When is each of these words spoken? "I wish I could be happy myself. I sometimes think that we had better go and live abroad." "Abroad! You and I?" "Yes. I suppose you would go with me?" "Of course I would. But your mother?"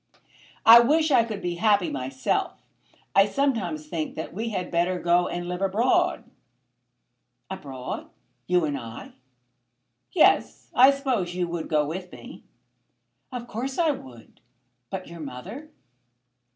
"I 0.65 0.79
wish 0.79 1.11
I 1.11 1.23
could 1.23 1.43
be 1.43 1.57
happy 1.61 1.91
myself. 1.91 2.63
I 3.15 3.27
sometimes 3.27 3.85
think 3.85 4.15
that 4.15 4.33
we 4.33 4.49
had 4.49 4.71
better 4.71 4.97
go 4.99 5.27
and 5.27 5.47
live 5.47 5.61
abroad." 5.61 6.23
"Abroad! 7.51 8.09
You 8.47 8.65
and 8.65 8.79
I?" 8.79 9.11
"Yes. 10.11 10.71
I 10.73 10.89
suppose 10.89 11.35
you 11.35 11.47
would 11.49 11.69
go 11.69 11.85
with 11.85 12.11
me?" 12.11 12.41
"Of 13.31 13.45
course 13.47 13.77
I 13.77 13.91
would. 13.91 14.41
But 14.89 15.05
your 15.07 15.19
mother?" 15.19 15.69